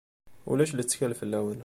[0.51, 1.59] Ulac lettkal fell-awen.